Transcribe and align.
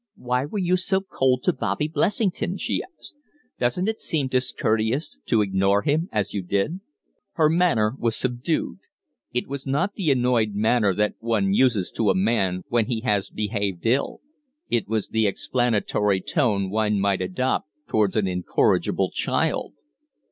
"Why 0.17 0.45
were 0.45 0.57
you 0.57 0.77
so 0.77 1.01
cold 1.01 1.43
to 1.43 1.53
Bobby 1.53 1.87
Blessington?" 1.87 2.57
she 2.57 2.81
asked. 2.97 3.15
"Doesn't 3.59 3.87
it 3.87 3.99
seem 3.99 4.29
discourteous 4.29 5.19
to 5.27 5.43
ignore 5.43 5.83
him 5.83 6.09
as 6.11 6.33
you 6.33 6.41
did?" 6.41 6.79
Her 7.33 7.51
manner 7.51 7.93
was 7.99 8.15
subdued. 8.15 8.79
It 9.31 9.45
was 9.47 9.67
not 9.67 9.93
the 9.93 10.09
annoyed 10.09 10.55
manner 10.55 10.95
that 10.95 11.13
one 11.19 11.53
uses 11.53 11.91
to 11.97 12.09
a 12.09 12.15
man 12.15 12.63
when 12.67 12.87
he 12.87 13.01
has 13.01 13.29
behaved 13.29 13.85
ill; 13.85 14.21
it 14.71 14.87
was 14.87 15.09
the 15.09 15.27
explanatory 15.27 16.19
tone 16.19 16.71
one 16.71 16.99
might 16.99 17.21
adopt 17.21 17.69
towards 17.87 18.15
an 18.15 18.27
incorrigible 18.27 19.11
child. 19.11 19.75